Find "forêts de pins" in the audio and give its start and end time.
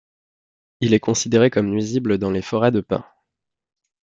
2.41-3.05